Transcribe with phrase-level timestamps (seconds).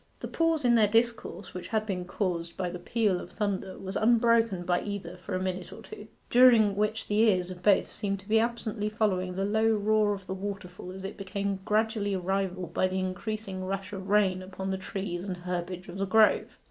[0.19, 3.95] The pause in their discourse, which had been caused by the peal of thunder was
[3.95, 8.19] unbroken by either for a minute or two, during which the ears of both seemed
[8.21, 12.73] to be absently following the low roar of the waterfall as it became gradually rivalled
[12.73, 16.57] by the increasing rush of rain upon the trees and herbage of the grove.